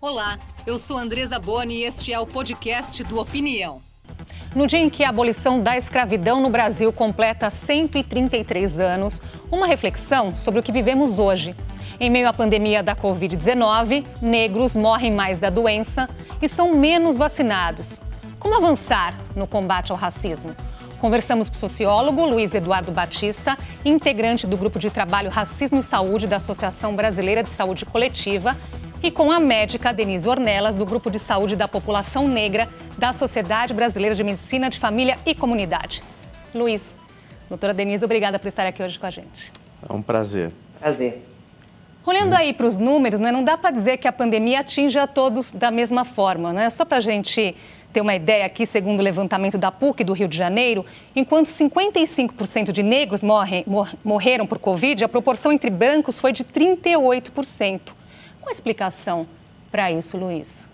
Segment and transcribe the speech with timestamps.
[0.00, 3.82] Olá, eu sou Andresa Boni e este é o podcast do Opinião.
[4.54, 10.36] No dia em que a abolição da escravidão no Brasil completa 133 anos, uma reflexão
[10.36, 11.52] sobre o que vivemos hoje.
[11.98, 16.08] Em meio à pandemia da Covid-19, negros morrem mais da doença
[16.40, 18.00] e são menos vacinados.
[18.38, 20.54] Como avançar no combate ao racismo?
[21.00, 26.28] Conversamos com o sociólogo Luiz Eduardo Batista, integrante do grupo de trabalho Racismo e Saúde
[26.28, 28.56] da Associação Brasileira de Saúde Coletiva,
[29.02, 33.72] e com a médica Denise Ornelas, do Grupo de Saúde da População Negra da Sociedade
[33.72, 36.02] Brasileira de Medicina de Família e Comunidade.
[36.54, 36.94] Luiz,
[37.48, 39.52] doutora Denise, obrigada por estar aqui hoje com a gente.
[39.88, 40.50] É um prazer.
[40.80, 41.22] Prazer.
[42.04, 45.06] Olhando aí para os números, né, não dá para dizer que a pandemia atinge a
[45.06, 46.52] todos da mesma forma.
[46.52, 46.70] Né?
[46.70, 47.54] Só para a gente
[47.92, 50.84] ter uma ideia aqui, segundo o levantamento da PUC do Rio de Janeiro,
[51.14, 56.44] enquanto 55% de negros morrem, mor morreram por Covid, a proporção entre brancos foi de
[56.44, 57.97] 38%.
[58.48, 59.26] Qual a explicação
[59.70, 60.66] para isso, Luiz?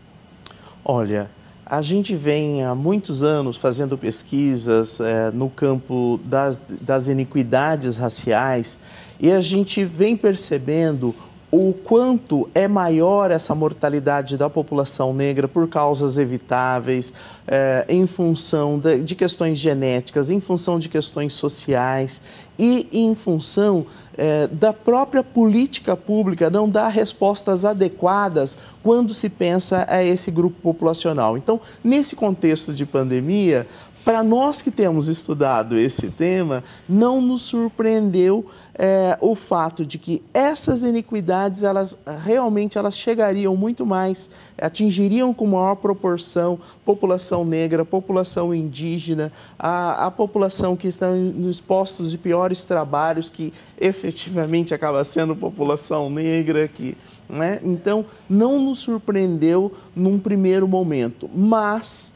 [0.84, 1.28] Olha,
[1.66, 8.78] a gente vem há muitos anos fazendo pesquisas é, no campo das, das iniquidades raciais
[9.18, 11.12] e a gente vem percebendo
[11.50, 17.12] o quanto é maior essa mortalidade da população negra por causas evitáveis,
[17.46, 22.20] é, em função de, de, questões genéticas, em função de questões sociais
[22.58, 29.84] e em função é, da própria política pública não dar respostas adequadas quando se pensa
[29.88, 31.36] a esse grupo populacional.
[31.36, 33.66] Então, nesse contexto de pandemia,
[34.04, 40.22] para nós que temos estudado esse tema, não nos surpreendeu é, o fato de que
[40.34, 48.54] essas iniquidades, elas realmente elas chegariam muito mais, atingiriam com maior proporção população negra, população
[48.54, 55.34] indígena, a, a população que está nos postos de piores trabalhos, que efetivamente acaba sendo
[55.34, 57.58] população negra, que né?
[57.64, 62.13] Então, não nos surpreendeu num primeiro momento, mas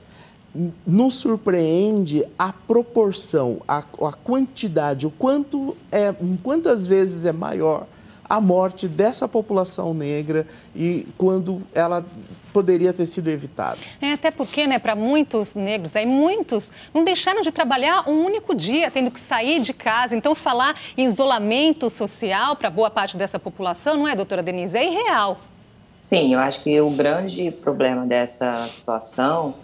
[0.86, 7.86] nos surpreende a proporção, a, a quantidade, o quanto é, quantas vezes é maior
[8.28, 10.46] a morte dessa população negra
[10.76, 12.04] e quando ela
[12.52, 13.78] poderia ter sido evitada.
[14.00, 18.54] É, até porque, né, para muitos negros, aí muitos não deixaram de trabalhar um único
[18.54, 20.14] dia, tendo que sair de casa.
[20.14, 24.76] Então, falar em isolamento social para boa parte dessa população, não é, doutora Denise?
[24.76, 25.38] É irreal.
[25.98, 29.54] Sim, eu acho que o grande problema dessa situação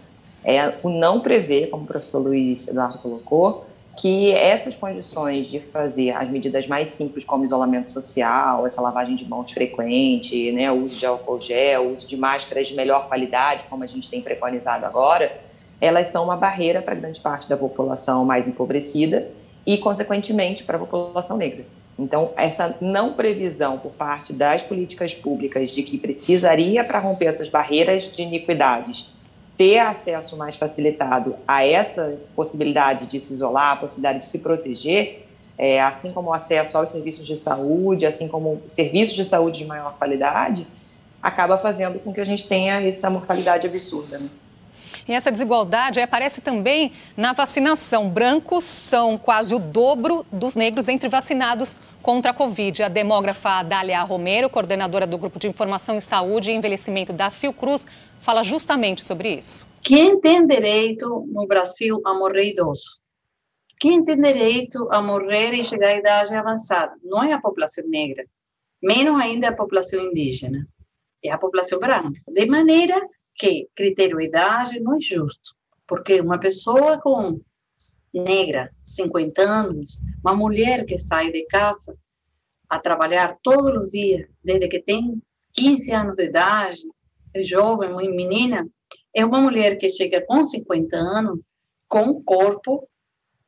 [0.45, 3.65] é o não prever, como o professor Luiz Eduardo colocou,
[3.97, 9.29] que essas condições de fazer as medidas mais simples, como isolamento social, essa lavagem de
[9.29, 13.87] mãos frequente, né, uso de álcool gel, uso de máscaras de melhor qualidade, como a
[13.87, 15.41] gente tem preconizado agora,
[15.81, 19.29] elas são uma barreira para grande parte da população mais empobrecida
[19.65, 21.65] e, consequentemente, para a população negra.
[21.99, 27.49] Então, essa não previsão por parte das políticas públicas de que precisaria, para romper essas
[27.49, 29.14] barreiras de iniquidades,
[29.57, 35.27] ter acesso mais facilitado a essa possibilidade de se isolar, a possibilidade de se proteger,
[35.57, 39.65] é, assim como o acesso aos serviços de saúde, assim como serviços de saúde de
[39.65, 40.67] maior qualidade,
[41.23, 44.19] acaba fazendo com que a gente tenha essa mortalidade absurda.
[44.19, 44.29] Né?
[45.07, 48.09] E essa desigualdade aparece também na vacinação.
[48.09, 52.83] Brancos são quase o dobro dos negros entre vacinados contra a Covid.
[52.83, 57.87] A demógrafa Dália Romero, coordenadora do Grupo de Informação em Saúde e Envelhecimento da Fiocruz,
[58.25, 59.67] fala justamente sobre isso.
[59.83, 62.99] Quem tem direito no Brasil a morrer idoso?
[63.79, 66.95] Quem tem direito a morrer e chegar à idade avançada?
[67.03, 68.25] Não é a população negra,
[68.83, 70.67] menos ainda a população indígena,
[71.23, 72.19] é a população branca.
[72.27, 72.99] De maneira
[73.35, 75.55] que critério idade não é justo,
[75.87, 77.39] porque uma pessoa com
[78.15, 81.95] negra, 50 anos, uma mulher que sai de casa
[82.71, 85.21] a trabalhar todos os dias, desde que tem
[85.53, 86.81] 15 anos de idade,
[87.43, 88.67] jovem, uma menina,
[89.15, 91.41] é uma mulher que chega com 50 anos
[91.89, 92.89] com o corpo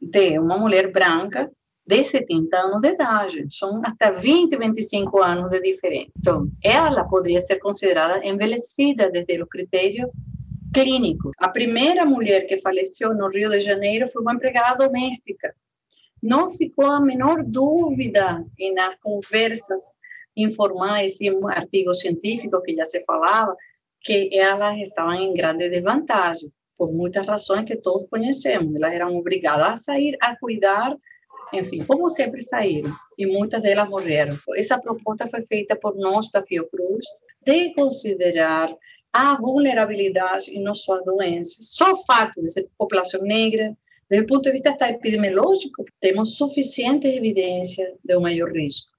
[0.00, 1.50] de uma mulher branca
[1.86, 3.46] de 70 anos de idade.
[3.50, 6.12] São até 20, 25 anos de diferença.
[6.18, 10.10] Então, ela poderia ser considerada envelhecida desde o critério
[10.74, 11.30] clínico.
[11.38, 15.54] A primeira mulher que faleceu no Rio de Janeiro foi uma empregada doméstica.
[16.22, 18.44] Não ficou a menor dúvida
[18.74, 19.84] nas conversas
[20.36, 23.56] informais e artigos científicos que já se falava
[24.06, 28.76] que elas estavam em grande desvantagem, por muitas razões que todos conhecemos.
[28.76, 30.96] Elas eram obrigadas a sair a cuidar,
[31.52, 34.36] enfim, como sempre saíram, e muitas delas morreram.
[34.54, 37.04] Essa proposta foi feita por nós da Fiocruz,
[37.44, 38.72] de considerar
[39.12, 41.70] a vulnerabilidade em nossas doenças.
[41.72, 43.76] Só o fato de ser população negra,
[44.08, 48.95] desde o ponto de vista epidemiológico, temos suficiente evidência de um maior risco.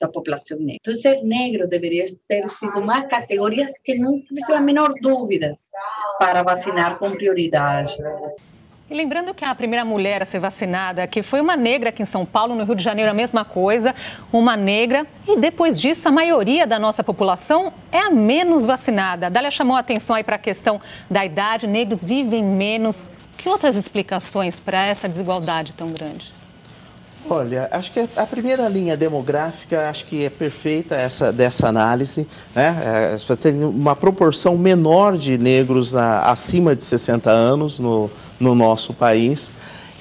[0.00, 0.78] Da população negra.
[0.80, 5.58] Então, ser negro deveria ter sido uma categoria que não tivesse a menor dúvida
[6.18, 7.96] para vacinar com prioridade.
[8.90, 12.06] E lembrando que a primeira mulher a ser vacinada, que foi uma negra aqui em
[12.06, 13.94] São Paulo, no Rio de Janeiro, a mesma coisa,
[14.32, 15.06] uma negra.
[15.28, 19.26] E depois disso, a maioria da nossa população é a menos vacinada.
[19.26, 23.08] A Dália chamou a atenção aí para a questão da idade, negros vivem menos.
[23.38, 26.39] Que outras explicações para essa desigualdade tão grande?
[27.28, 33.12] Olha, acho que a primeira linha demográfica, acho que é perfeita essa dessa análise, né?
[33.12, 38.54] É, você tem uma proporção menor de negros na, acima de 60 anos no, no
[38.54, 39.52] nosso país.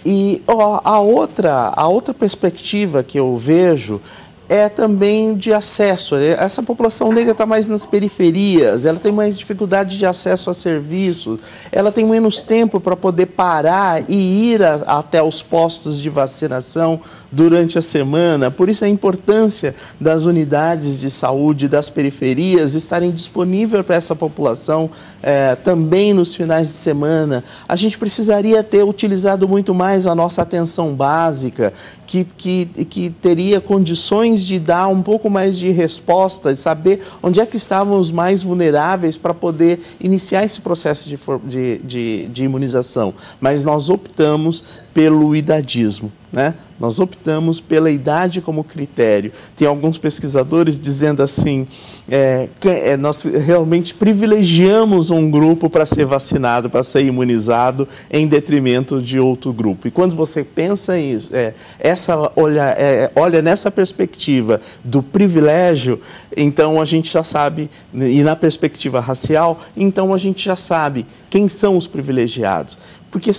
[0.06, 4.02] E ó, a, outra, a outra perspectiva que eu vejo
[4.50, 6.16] é também de acesso.
[6.16, 11.40] Essa população negra está mais nas periferias, ela tem mais dificuldade de acesso a serviços,
[11.72, 17.00] ela tem menos tempo para poder parar e ir a, até os postos de vacinação
[17.32, 18.50] durante a semana.
[18.50, 24.90] Por isso a importância das unidades de saúde das periferias estarem disponíveis para essa população
[25.22, 27.44] é, também nos finais de semana.
[27.68, 31.72] A gente precisaria ter utilizado muito mais a nossa atenção básica,
[32.08, 37.46] que, que, que teria condições de dar um pouco mais de resposta, saber onde é
[37.46, 43.14] que estavam os mais vulneráveis para poder iniciar esse processo de, de, de, de imunização.
[43.40, 44.64] Mas nós optamos
[44.94, 46.12] pelo idadismo.
[46.32, 46.54] Né?
[46.80, 49.32] Nós optamos pela idade como critério.
[49.58, 51.66] Tem alguns pesquisadores dizendo assim:
[52.08, 59.02] é, é, nós realmente privilegiamos um grupo para ser vacinado, para ser imunizado, em detrimento
[59.02, 59.88] de outro grupo.
[59.88, 66.00] E quando você pensa isso, é, essa olha, é, olha nessa perspectiva do privilégio,
[66.38, 71.50] então a gente já sabe, e na perspectiva racial, então a gente já sabe quem
[71.50, 72.78] são os privilegiados.
[73.12, 73.32] Porque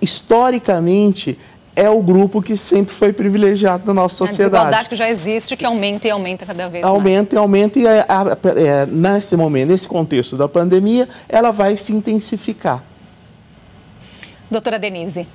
[0.00, 1.38] historicamente
[1.78, 4.42] é o grupo que sempre foi privilegiado na nossa sociedade.
[4.42, 7.06] A desigualdade que já existe, que aumenta e aumenta cada vez aumenta mais.
[7.06, 8.06] Aumenta e aumenta, e é,
[8.80, 12.82] é, nesse momento, nesse contexto da pandemia, ela vai se intensificar.
[14.50, 15.26] Doutora Denise.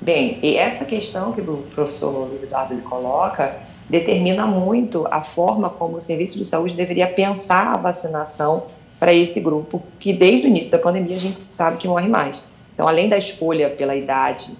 [0.00, 3.56] Bem, e essa questão que o professor Luiz Eduardo coloca
[3.88, 8.64] determina muito a forma como o serviço de saúde deveria pensar a vacinação
[8.98, 12.42] para esse grupo, que desde o início da pandemia a gente sabe que morre mais.
[12.74, 14.50] Então, além da escolha pela idade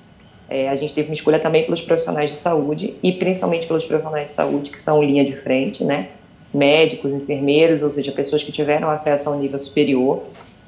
[0.48, 4.26] é, a gente teve uma escolha também pelos profissionais de saúde e principalmente pelos profissionais
[4.26, 6.08] de saúde que são linha de frente, né?
[6.52, 10.22] Médicos, enfermeiros, ou seja, pessoas que tiveram acesso ao nível superior.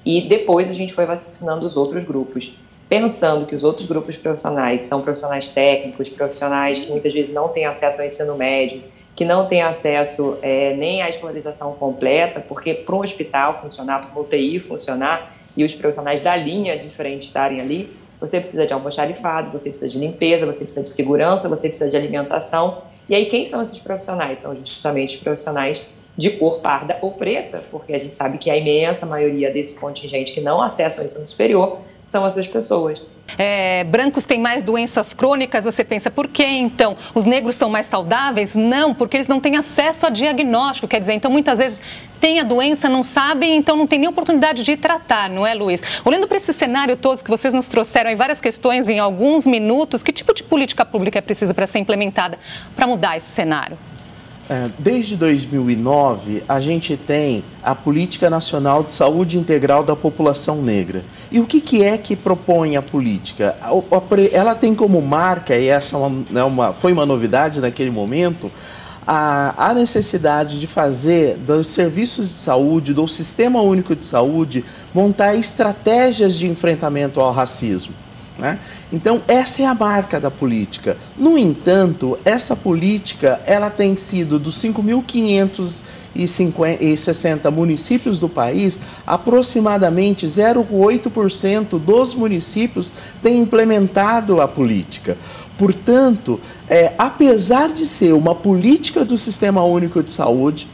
[0.05, 2.57] E depois a gente foi vacinando os outros grupos,
[2.89, 7.67] pensando que os outros grupos profissionais são profissionais técnicos, profissionais que muitas vezes não têm
[7.67, 8.83] acesso ao ensino médio,
[9.15, 14.11] que não têm acesso é, nem à escolarização completa, porque para um hospital funcionar, para
[14.11, 18.73] uma UTI funcionar, e os profissionais da linha de frente estarem ali, você precisa de
[18.73, 22.83] almoxarifado, você precisa de limpeza, você precisa de segurança, você precisa de alimentação.
[23.09, 24.41] E aí, quem são esses profissionais?
[24.41, 28.57] São justamente os profissionais de cor parda ou preta, porque a gente sabe que a
[28.57, 33.03] imensa maioria desse contingente que não acessa o ensino superior são essas pessoas.
[33.37, 36.97] É, brancos têm mais doenças crônicas, você pensa, por que então?
[37.13, 38.55] Os negros são mais saudáveis?
[38.55, 41.81] Não, porque eles não têm acesso a diagnóstico, quer dizer, então muitas vezes
[42.21, 45.83] tem a doença, não sabem, então não tem nem oportunidade de tratar, não é, Luiz?
[46.05, 50.03] Olhando para esse cenário todo que vocês nos trouxeram em várias questões em alguns minutos,
[50.03, 52.39] que tipo de política pública é precisa para ser implementada
[52.75, 53.77] para mudar esse cenário?
[54.49, 61.05] É, desde 2009, a gente tem a Política Nacional de Saúde Integral da População Negra.
[61.33, 63.57] E o que, que é que propõe a política?
[64.31, 68.49] Ela tem como marca, e essa é né, uma, foi uma novidade naquele momento,
[69.05, 75.35] a, a necessidade de fazer dos serviços de saúde, do Sistema Único de Saúde, montar
[75.35, 78.06] estratégias de enfrentamento ao racismo.
[78.39, 78.59] Né?
[78.93, 80.99] Então, essa é a marca da política.
[81.17, 92.15] No entanto, essa política ela tem sido dos 5.560 municípios do país, aproximadamente 0,8% dos
[92.15, 95.17] municípios têm implementado a política.
[95.57, 96.39] Portanto,
[96.69, 100.69] é, apesar de ser uma política do Sistema Único de Saúde,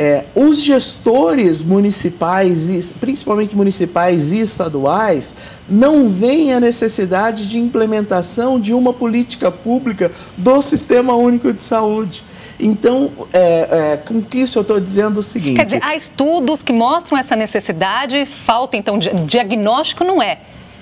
[0.00, 5.34] é, os gestores municipais, principalmente municipais e estaduais,
[5.68, 12.24] não veem a necessidade de implementação de uma política pública do Sistema Único de Saúde.
[12.58, 15.56] Então, é, é, com que isso eu estou dizendo o seguinte...
[15.56, 20.38] Quer dizer, há estudos que mostram essa necessidade, falta então, diagnóstico não é.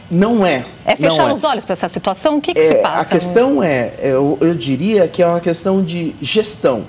[0.08, 0.64] Não é.
[0.84, 1.32] É fechar é.
[1.32, 2.36] os olhos para essa situação?
[2.36, 3.16] O que, que é, se passa?
[3.16, 6.84] A questão é, eu, eu diria que é uma questão de gestão.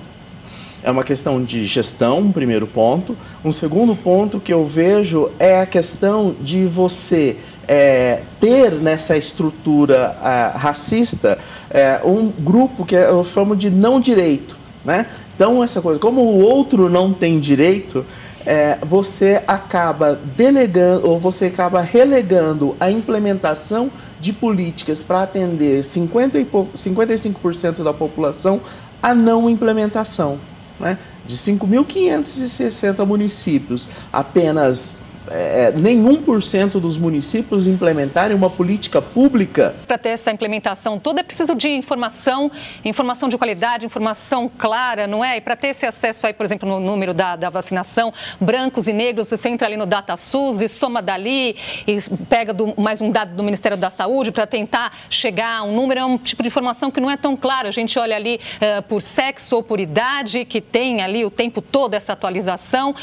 [0.82, 3.18] É uma questão de gestão, um primeiro ponto.
[3.44, 10.18] Um segundo ponto que eu vejo é a questão de você é, ter nessa estrutura
[10.22, 11.38] é, racista
[11.70, 14.58] é, um grupo que eu chamo de não direito.
[14.84, 15.06] Né?
[15.36, 18.06] Então, essa coisa, como o outro não tem direito,
[18.46, 26.40] é, você acaba delegando ou você acaba relegando a implementação de políticas para atender 50
[26.40, 28.62] e 55% da população
[29.04, 30.40] a não implementação.
[30.80, 30.98] Né?
[31.26, 34.96] De 5.560 municípios, apenas
[35.32, 39.76] é, nenhum por cento dos municípios implementarem uma política pública.
[39.88, 42.52] Para ter essa implementação toda é preciso de informação,
[42.84, 45.38] informação de qualidade, informação clara, não é?
[45.38, 48.94] E para ter esse acesso aí, por exemplo, no número da, da vacinação, brancos e
[48.94, 51.56] negros, você entra ali no DataSUS e soma dali
[51.88, 55.74] e pega do, mais um dado do Ministério da Saúde para tentar chegar a um
[55.74, 57.68] número, é um tipo de informação que não é tão claro.
[57.68, 61.62] A gente olha ali uh, por sexo ou por idade, que tem ali o tempo
[61.62, 62.96] todo essa atualização.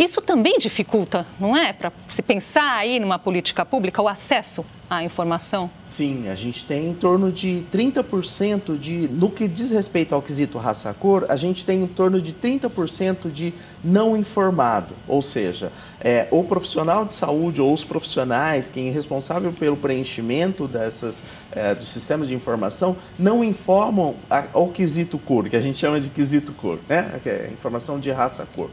[0.00, 1.74] Isso também dificulta, não é?
[1.74, 5.70] Para se pensar aí numa política pública, o acesso à informação?
[5.84, 9.08] Sim, a gente tem em torno de 30% de.
[9.08, 13.52] No que diz respeito ao quesito raça-cor, a gente tem em torno de 30% de
[13.84, 14.94] não informado.
[15.06, 20.66] Ou seja, é, o profissional de saúde ou os profissionais, quem é responsável pelo preenchimento
[20.66, 24.14] dessas, é, dos sistemas de informação, não informam
[24.54, 27.20] ao quesito cor, que a gente chama de quesito cor, né?
[27.22, 28.70] Que é informação de raça-cor.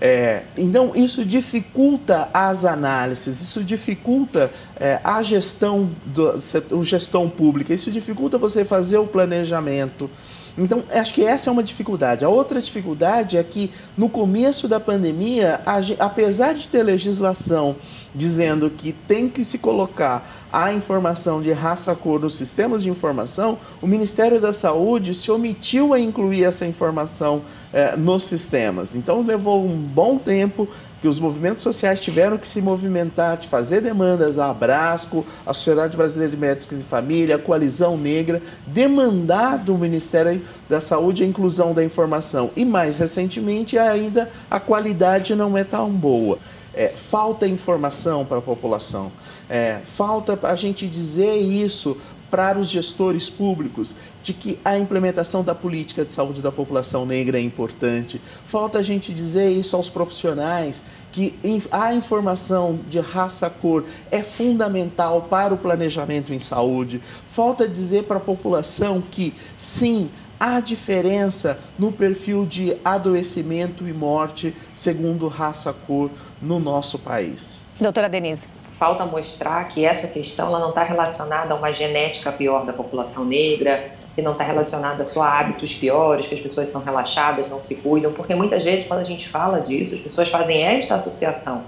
[0.00, 6.38] É, então, isso dificulta as análises, isso dificulta é, a gestão, do,
[6.82, 10.10] gestão pública, isso dificulta você fazer o planejamento.
[10.58, 12.24] Então, acho que essa é uma dificuldade.
[12.24, 15.60] A outra dificuldade é que, no começo da pandemia,
[15.98, 17.76] apesar de ter legislação
[18.14, 23.86] dizendo que tem que se colocar a informação de raça-cor nos sistemas de informação, o
[23.86, 27.42] Ministério da Saúde se omitiu a incluir essa informação
[27.74, 28.94] eh, nos sistemas.
[28.94, 30.66] Então, levou um bom tempo
[31.00, 35.96] que os movimentos sociais tiveram que se movimentar, de fazer demandas a Abrasco, a Sociedade
[35.96, 41.74] Brasileira de Médicos de Família, a Coalizão Negra, demandar do Ministério da Saúde a inclusão
[41.74, 42.50] da informação.
[42.56, 46.38] E mais recentemente, ainda a qualidade não é tão boa.
[46.74, 49.10] É, falta informação para a população,
[49.48, 51.96] é, falta para a gente dizer isso
[52.36, 57.38] para os gestores públicos de que a implementação da política de saúde da população negra
[57.38, 58.20] é importante.
[58.44, 61.34] Falta a gente dizer isso aos profissionais que
[61.72, 67.00] a informação de raça cor é fundamental para o planejamento em saúde.
[67.26, 74.54] Falta dizer para a população que sim, há diferença no perfil de adoecimento e morte
[74.74, 76.10] segundo raça cor
[76.42, 77.62] no nosso país.
[77.80, 82.64] Doutora Denise falta mostrar que essa questão ela não está relacionada a uma genética pior
[82.64, 86.82] da população negra, que não está relacionada só a hábitos piores, que as pessoas são
[86.82, 90.62] relaxadas, não se cuidam, porque muitas vezes quando a gente fala disso, as pessoas fazem
[90.62, 91.64] esta associação.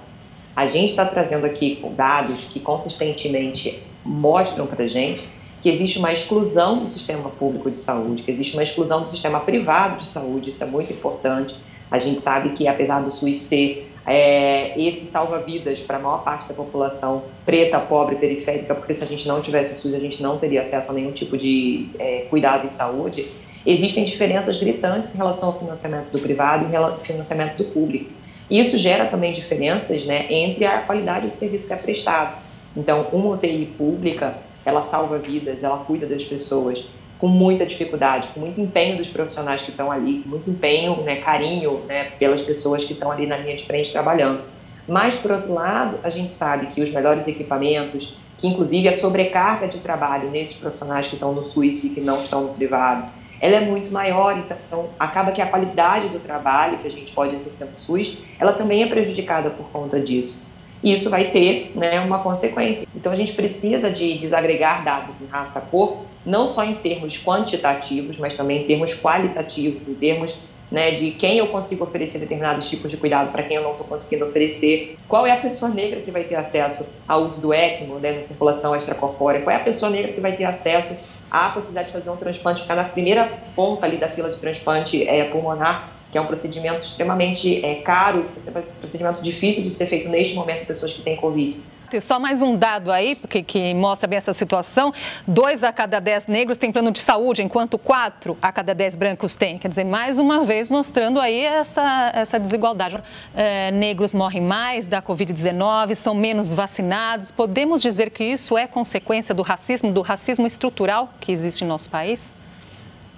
[0.55, 5.29] A gente está trazendo aqui dados que consistentemente mostram para gente
[5.63, 9.41] que existe uma exclusão do sistema público de saúde, que existe uma exclusão do sistema
[9.41, 11.57] privado de saúde, isso é muito importante.
[11.91, 16.49] A gente sabe que apesar do SUS ser é, esse salva-vidas para a maior parte
[16.49, 20.23] da população preta, pobre, periférica, porque se a gente não tivesse o SUS, a gente
[20.23, 23.29] não teria acesso a nenhum tipo de é, cuidado em saúde.
[23.67, 28.11] Existem diferenças gritantes em relação ao financiamento do privado e financiamento do público.
[28.51, 32.39] Isso gera também diferenças né, entre a qualidade do serviço que é prestado.
[32.75, 36.83] Então, uma UTI pública, ela salva vidas, ela cuida das pessoas,
[37.19, 41.17] com muita dificuldade, com muito empenho dos profissionais que estão ali, com muito empenho, né,
[41.17, 44.43] carinho né, pelas pessoas que estão ali na linha de frente trabalhando.
[44.87, 49.69] Mas, por outro lado, a gente sabe que os melhores equipamentos, que inclusive a sobrecarga
[49.69, 53.11] de trabalho nesses profissionais que estão no SUS e que não estão no privado,
[53.41, 57.37] ela é muito maior, então acaba que a qualidade do trabalho que a gente pode
[57.37, 60.47] exercer no SUS, ela também é prejudicada por conta disso.
[60.83, 62.87] E isso vai ter né, uma consequência.
[62.95, 68.19] Então a gente precisa de desagregar dados em raça, cor, não só em termos quantitativos,
[68.19, 70.39] mas também em termos qualitativos, em termos
[70.71, 73.87] né, de quem eu consigo oferecer determinados tipos de cuidado para quem eu não estou
[73.87, 77.99] conseguindo oferecer, qual é a pessoa negra que vai ter acesso ao uso do ECMO,
[77.99, 80.99] né, na circulação extracorpórea, qual é a pessoa negra que vai ter acesso
[81.31, 85.09] à possibilidade de fazer um transplante, ficar na primeira ponta ali da fila de transplante
[85.09, 90.09] é, pulmonar, que é um procedimento extremamente é, caro, um procedimento difícil de ser feito
[90.11, 91.59] neste momento pessoas que têm Covid.
[91.97, 94.93] E só mais um dado aí, porque que mostra bem essa situação:
[95.27, 99.37] dois a cada dez negros têm plano de saúde, enquanto quatro a cada dez brancos
[99.37, 99.59] têm.
[99.59, 103.03] Quer dizer, mais uma vez mostrando aí essa, essa desigualdade.
[103.35, 107.31] É, negros morrem mais da Covid-19, são menos vacinados.
[107.31, 111.91] Podemos dizer que isso é consequência do racismo, do racismo estrutural que existe em nosso
[111.91, 112.35] país?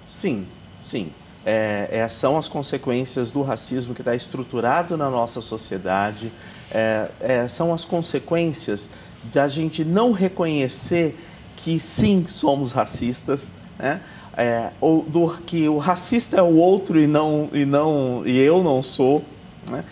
[0.05, 0.47] Sim,
[0.81, 1.11] sim.
[1.43, 6.31] É, é, são as consequências do racismo que está estruturado na nossa sociedade
[6.71, 8.89] é, é, são as consequências
[9.23, 11.17] de a gente não reconhecer
[11.55, 14.01] que sim somos racistas, né?
[14.35, 18.63] é, ou do que o racista é o outro e não e não e eu
[18.63, 19.23] não sou,
[19.69, 19.83] né?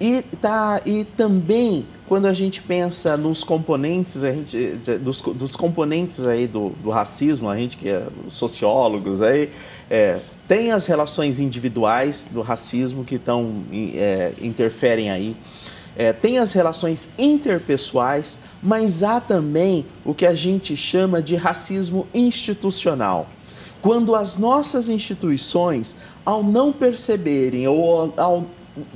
[0.00, 6.26] E, tá, e também quando a gente pensa nos componentes, a gente, dos, dos componentes
[6.26, 9.50] aí do, do, racismo, a gente que é sociólogos aí,
[9.90, 13.62] é, tem as relações individuais do racismo que tão,
[13.94, 15.36] é, interferem aí.
[15.94, 22.06] É, tem as relações interpessoais, mas há também o que a gente chama de racismo
[22.14, 23.26] institucional.
[23.82, 28.46] Quando as nossas instituições, ao não perceberem ou ao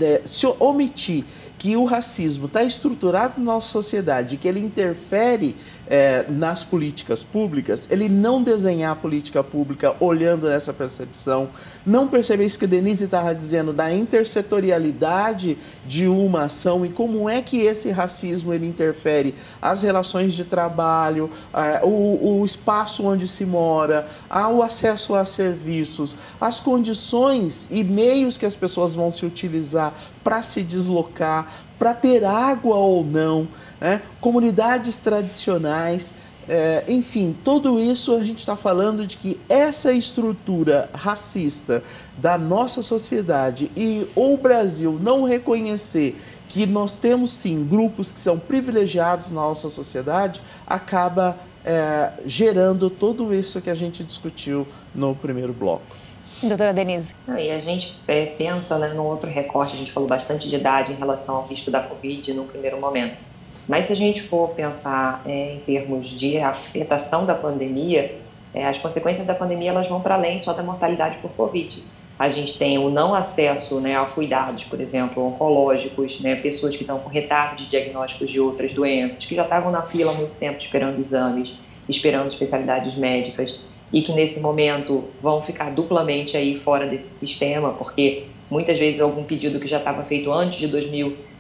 [0.01, 1.25] é, se omitir
[1.63, 5.55] que o racismo está estruturado na nossa sociedade, que ele interfere
[5.93, 11.51] é, nas políticas públicas, ele não desenhar a política pública olhando nessa percepção,
[11.85, 17.43] não perceber isso que Denise estava dizendo, da intersetorialidade de uma ação e como é
[17.43, 23.45] que esse racismo ele interfere as relações de trabalho, é, o, o espaço onde se
[23.45, 24.07] mora,
[24.51, 29.93] o acesso a serviços, as condições e meios que as pessoas vão se utilizar
[30.25, 33.49] para se deslocar, para ter água ou não,
[33.83, 34.01] né?
[34.21, 36.15] comunidades tradicionais,
[36.49, 41.83] é, enfim, tudo isso a gente está falando de que essa estrutura racista
[42.17, 46.17] da nossa sociedade e o Brasil não reconhecer
[46.49, 53.35] que nós temos sim grupos que são privilegiados na nossa sociedade, acaba é, gerando tudo
[53.35, 55.97] isso que a gente discutiu no primeiro bloco.
[56.41, 57.15] Doutora Denise.
[57.39, 60.93] E a gente é, pensa né, no outro recorte, a gente falou bastante de idade
[60.93, 63.32] em relação ao risco da Covid no primeiro momento.
[63.69, 68.15] Mas se a gente for pensar é, em termos de afetação da pandemia,
[68.55, 71.83] é, as consequências da pandemia elas vão para além só da mortalidade por Covid.
[72.19, 76.83] A gente tem o não acesso né, a cuidados, por exemplo, oncológicos, né, pessoas que
[76.83, 80.37] estão com retardo de diagnósticos de outras doenças, que já estavam na fila há muito
[80.37, 81.57] tempo esperando exames,
[81.89, 83.59] esperando especialidades médicas
[83.93, 89.25] e que nesse momento vão ficar duplamente aí fora desse sistema, porque muitas vezes algum
[89.25, 90.67] pedido que já estava feito antes de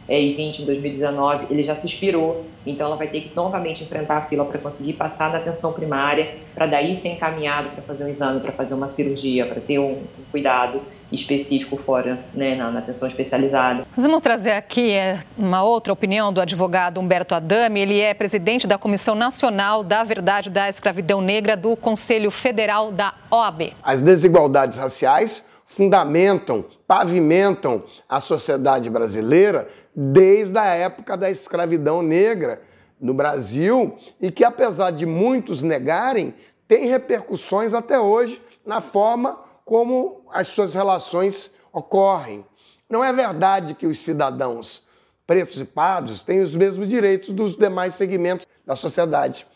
[0.06, 4.44] 2020, 2019, ele já se expirou, então ela vai ter que novamente enfrentar a fila
[4.44, 8.53] para conseguir passar na atenção primária, para daí ser encaminhado para fazer um exame, para
[8.53, 13.87] fazer uma cirurgia, para ter um, um cuidado específico fora, né, na, na, atenção especializada.
[13.94, 17.81] Nós vamos trazer aqui é, uma outra opinião do advogado Humberto Adame.
[17.81, 23.14] Ele é presidente da Comissão Nacional da Verdade da Escravidão Negra do Conselho Federal da
[23.31, 23.74] OAB.
[23.83, 25.44] As desigualdades raciais
[25.76, 32.62] fundamentam, pavimentam a sociedade brasileira desde a época da escravidão negra
[33.00, 36.35] no Brasil e que, apesar de muitos negarem,
[36.68, 42.44] tem repercussões até hoje na forma como as suas relações ocorrem.
[42.88, 44.82] Não é verdade que os cidadãos
[45.26, 49.46] pretos e pardos têm os mesmos direitos dos demais segmentos da sociedade.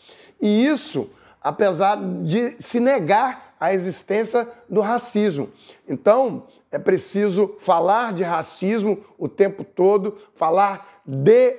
[0.41, 5.49] E isso, apesar de se negar a existência do racismo.
[5.87, 11.55] Então, é preciso falar de racismo o tempo todo, falar de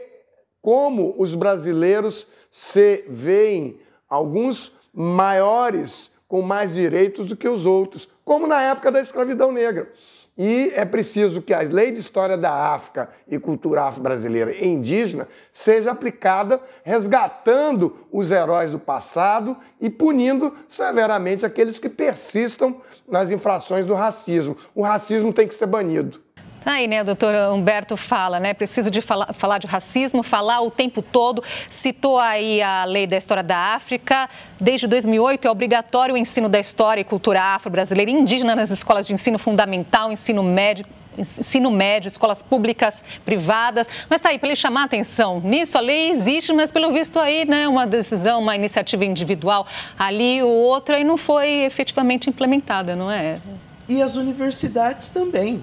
[0.61, 8.47] como os brasileiros se veem, alguns maiores com mais direitos do que os outros, como
[8.47, 9.91] na época da escravidão negra.
[10.39, 15.27] E é preciso que a lei de história da África e cultura afro-brasileira e indígena
[15.53, 23.85] seja aplicada, resgatando os heróis do passado e punindo severamente aqueles que persistam nas infrações
[23.85, 24.57] do racismo.
[24.77, 26.28] O racismo tem que ser banido.
[26.65, 28.53] Tá aí, né, doutor Humberto fala, né?
[28.53, 31.43] Preciso de falar, falar de racismo, falar o tempo todo.
[31.71, 34.29] Citou aí a lei da história da África.
[34.61, 39.07] Desde 2008 é obrigatório o ensino da história e cultura afro-brasileira e indígena nas escolas
[39.07, 40.85] de ensino fundamental, ensino médio,
[41.17, 43.89] ensino médio, escolas públicas, privadas.
[44.11, 47.21] Mas tá aí, para ele chamar a atenção nisso, a lei existe, mas pelo visto
[47.21, 49.67] aí, né, uma decisão, uma iniciativa individual
[49.97, 53.37] ali, o outro aí não foi efetivamente implementada, não é?
[53.89, 55.63] E as universidades também.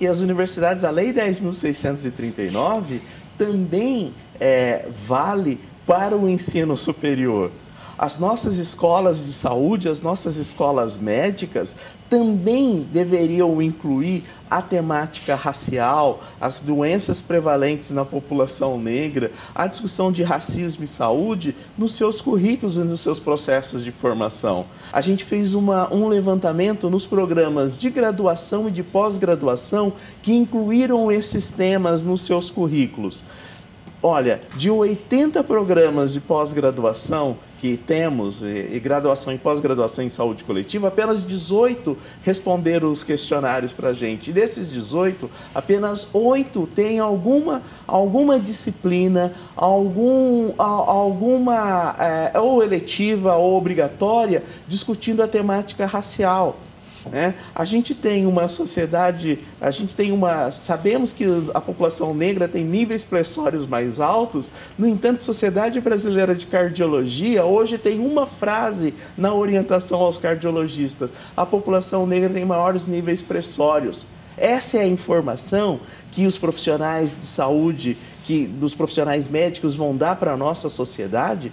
[0.00, 3.00] E as universidades, a Lei 10.639
[3.38, 7.50] também é, vale para o ensino superior.
[7.96, 11.76] As nossas escolas de saúde, as nossas escolas médicas
[12.10, 20.22] também deveriam incluir a temática racial, as doenças prevalentes na população negra, a discussão de
[20.22, 24.66] racismo e saúde nos seus currículos e nos seus processos de formação.
[24.92, 31.10] A gente fez uma, um levantamento nos programas de graduação e de pós-graduação que incluíram
[31.10, 33.24] esses temas nos seus currículos
[34.06, 40.88] Olha, de 80 programas de pós-graduação que temos, e, graduação e pós-graduação em saúde coletiva,
[40.88, 44.28] apenas 18 responderam os questionários para a gente.
[44.28, 53.56] E desses 18, apenas 8 têm alguma, alguma disciplina, algum, alguma é, ou eletiva ou
[53.56, 56.58] obrigatória discutindo a temática racial.
[57.10, 57.34] Né?
[57.54, 60.50] A gente tem uma sociedade, a gente tem uma.
[60.50, 66.34] Sabemos que a população negra tem níveis pressórios mais altos, no entanto, a Sociedade Brasileira
[66.34, 72.86] de Cardiologia hoje tem uma frase na orientação aos cardiologistas: a população negra tem maiores
[72.86, 74.06] níveis pressórios.
[74.36, 80.16] Essa é a informação que os profissionais de saúde, que dos profissionais médicos vão dar
[80.16, 81.52] para a nossa sociedade.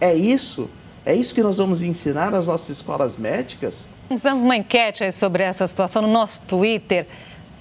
[0.00, 0.68] É isso?
[1.04, 3.88] É isso que nós vamos ensinar nas nossas escolas médicas?
[4.12, 7.06] Fizemos uma enquete sobre essa situação no nosso Twitter.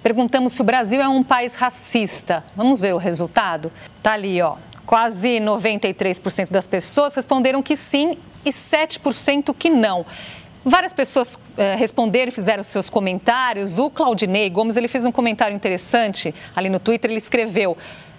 [0.02, 2.44] Perguntamos se o Brasil é um país racista.
[2.56, 3.72] Vamos ver o resultado?
[4.02, 4.56] Tá ali, ó.
[4.84, 10.04] Quase 93% das pessoas responderam que sim e 7% que não.
[10.66, 13.78] Várias pessoas eh, responderam fizeram seus comentários.
[13.78, 17.12] O Claudinei Gomes ele fez um comentário interessante ali no Twitter.
[17.12, 17.78] Ele escreveu: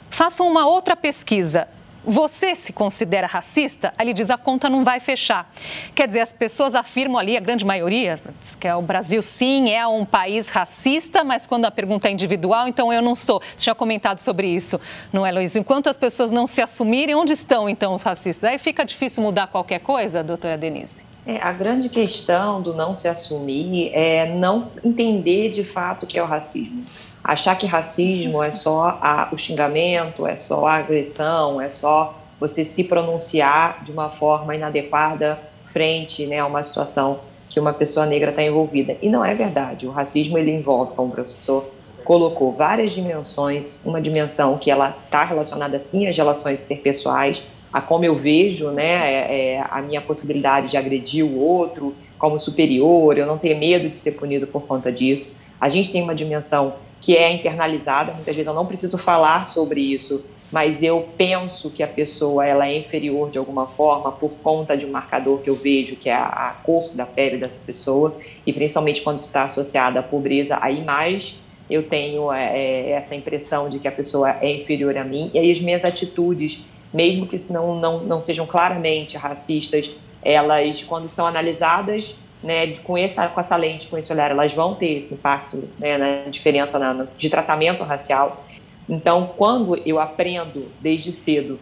[0.09, 1.67] façam uma outra pesquisa
[2.05, 3.93] você se considera racista?
[4.01, 5.53] Ele diz a conta não vai fechar.
[5.95, 8.19] Quer dizer, as pessoas afirmam ali, a grande maioria,
[8.59, 12.67] que é o Brasil sim é um país racista, mas quando a pergunta é individual,
[12.67, 13.41] então eu não sou.
[13.41, 14.81] Você tinha comentado sobre isso,
[15.13, 15.55] não é, Luiz?
[15.57, 18.51] Enquanto as pessoas não se assumirem, onde estão então os racistas?
[18.51, 21.05] Aí fica difícil mudar qualquer coisa, doutora Denise?
[21.27, 26.19] É, a grande questão do não se assumir é não entender de fato o que
[26.19, 26.85] é o racismo.
[27.23, 32.65] Achar que racismo é só a, o xingamento, é só a agressão, é só você
[32.65, 38.31] se pronunciar de uma forma inadequada frente né, a uma situação que uma pessoa negra
[38.31, 38.97] está envolvida.
[39.03, 39.87] E não é verdade.
[39.87, 41.69] O racismo ele envolve, como o professor
[42.05, 43.81] colocou, várias dimensões.
[43.85, 49.13] Uma dimensão que ela está relacionada sim às relações interpessoais, a como eu vejo né,
[49.13, 53.89] é, é a minha possibilidade de agredir o outro como superior, eu não ter medo
[53.89, 55.37] de ser punido por conta disso.
[55.61, 59.81] A gente tem uma dimensão que é internalizada, muitas vezes eu não preciso falar sobre
[59.81, 64.77] isso, mas eu penso que a pessoa ela é inferior de alguma forma por conta
[64.77, 68.17] de um marcador que eu vejo, que é a, a cor da pele dessa pessoa,
[68.45, 71.37] e principalmente quando está associada à pobreza, aí mais
[71.71, 75.39] eu tenho é, é, essa impressão de que a pessoa é inferior a mim, e
[75.39, 79.91] aí as minhas atitudes, mesmo que não, não, não sejam claramente racistas,
[80.23, 84.75] elas, quando são analisadas né, com, essa, com essa lente, com esse olhar, elas vão
[84.75, 88.45] ter esse impacto né, na diferença na, de tratamento racial.
[88.89, 91.59] Então, quando eu aprendo desde cedo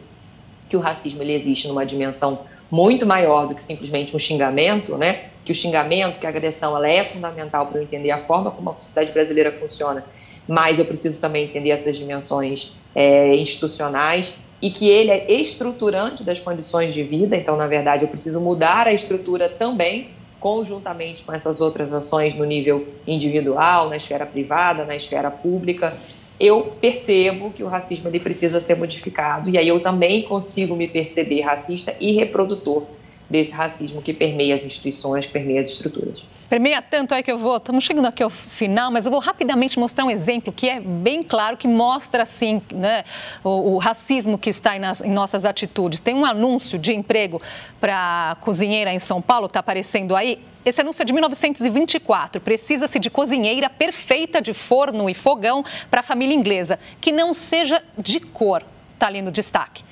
[0.68, 5.24] que o racismo ele existe numa dimensão muito maior do que simplesmente um xingamento, né?
[5.44, 8.70] Que o xingamento, que a agressão, ela é fundamental para eu entender a forma como
[8.70, 10.04] a sociedade brasileira funciona,
[10.46, 16.40] mas eu preciso também entender essas dimensões é, institucionais e que ele é estruturante das
[16.40, 17.36] condições de vida.
[17.36, 20.10] Então, na verdade, eu preciso mudar a estrutura também
[20.40, 25.96] conjuntamente com essas outras ações no nível individual, na esfera privada, na esfera pública,
[26.38, 29.50] eu percebo que o racismo ele precisa ser modificado.
[29.50, 32.84] E aí eu também consigo me perceber racista e reprodutor
[33.28, 36.22] desse racismo que permeia as instituições, permeia as estruturas.
[36.48, 39.78] Permeia tanto é que eu vou, estamos chegando aqui ao final, mas eu vou rapidamente
[39.78, 43.04] mostrar um exemplo que é bem claro, que mostra, assim, né,
[43.44, 46.00] o, o racismo que está em, nas, em, nossas atitudes.
[46.00, 47.40] Tem um anúncio de emprego
[47.78, 50.40] para cozinheira em São Paulo, está aparecendo aí.
[50.64, 52.40] Esse anúncio é de 1924.
[52.40, 57.82] Precisa-se de cozinheira perfeita de forno e fogão para a família inglesa, que não seja
[57.96, 58.64] de cor.
[58.94, 59.84] Está ali no destaque.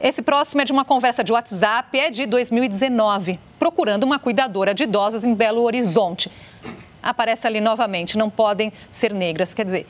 [0.00, 4.84] Esse próximo é de uma conversa de WhatsApp, é de 2019, procurando uma cuidadora de
[4.84, 6.32] idosas em Belo Horizonte.
[7.02, 9.52] Aparece ali novamente, não podem ser negras.
[9.52, 9.86] Quer dizer,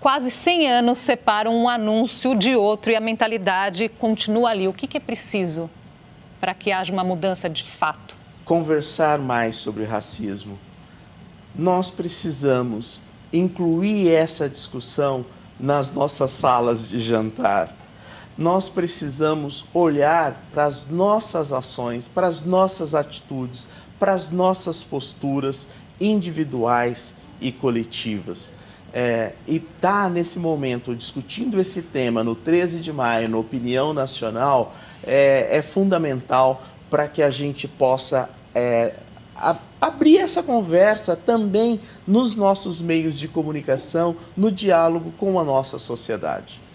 [0.00, 4.66] quase 100 anos separam um anúncio de outro e a mentalidade continua ali.
[4.68, 5.68] O que, que é preciso
[6.40, 8.16] para que haja uma mudança de fato?
[8.42, 10.58] Conversar mais sobre racismo.
[11.54, 15.26] Nós precisamos incluir essa discussão
[15.60, 17.85] nas nossas salas de jantar
[18.36, 23.66] nós precisamos olhar para as nossas ações, para as nossas atitudes,
[23.98, 25.66] para as nossas posturas
[26.00, 28.52] individuais e coletivas.
[28.92, 34.74] É, e tá nesse momento discutindo esse tema no 13 de maio, na opinião nacional,
[35.04, 38.94] é, é fundamental para que a gente possa é,
[39.34, 45.78] a, abrir essa conversa também nos nossos meios de comunicação, no diálogo com a nossa
[45.78, 46.65] sociedade.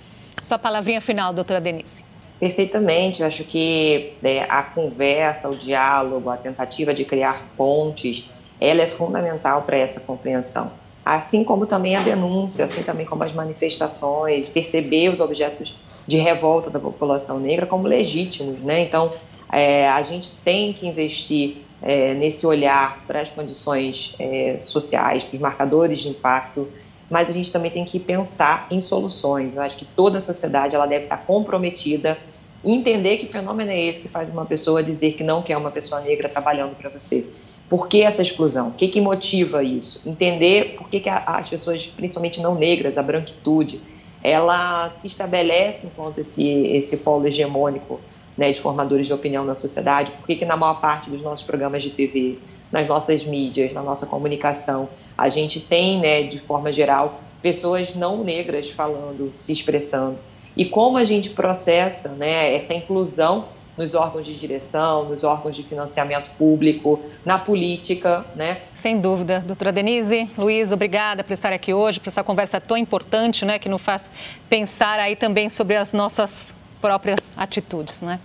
[0.41, 2.03] Sua palavrinha final, doutora Denise.
[2.39, 8.81] Perfeitamente, eu acho que né, a conversa, o diálogo, a tentativa de criar pontes, ela
[8.81, 10.71] é fundamental para essa compreensão.
[11.05, 15.77] Assim como também a denúncia, assim também como as manifestações, perceber os objetos
[16.07, 18.81] de revolta da população negra como legítimos, né?
[18.81, 19.11] Então,
[19.51, 25.35] é, a gente tem que investir é, nesse olhar para as condições é, sociais, para
[25.35, 26.67] os marcadores de impacto,
[27.11, 29.53] mas a gente também tem que pensar em soluções.
[29.53, 32.17] Eu acho que toda a sociedade ela deve estar comprometida
[32.63, 35.99] entender que fenômeno é esse que faz uma pessoa dizer que não quer uma pessoa
[35.99, 37.27] negra trabalhando para você.
[37.67, 38.69] Por que essa exclusão?
[38.69, 40.01] O que, que motiva isso?
[40.05, 43.81] Entender por que, que as pessoas, principalmente não negras, a branquitude,
[44.23, 47.99] ela se estabelece enquanto esse, esse polo hegemônico
[48.37, 51.45] né, de formadores de opinião na sociedade, por que, que na maior parte dos nossos
[51.45, 52.37] programas de TV,
[52.71, 58.23] nas nossas mídias, na nossa comunicação, a gente tem, né, de forma geral, pessoas não
[58.23, 60.17] negras falando, se expressando.
[60.55, 63.45] E como a gente processa né, essa inclusão
[63.77, 68.59] nos órgãos de direção, nos órgãos de financiamento público, na política, né?
[68.73, 69.39] Sem dúvida.
[69.39, 73.69] Doutora Denise, Luiz, obrigada por estar aqui hoje, por essa conversa tão importante, né, que
[73.69, 74.11] nos faz
[74.49, 78.19] pensar aí também sobre as nossas próprias atitudes, né?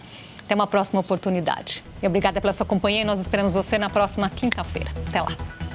[0.46, 1.82] Até uma próxima oportunidade.
[2.00, 4.92] E obrigada pela sua companhia e nós esperamos você na próxima quinta-feira.
[5.08, 5.65] Até lá.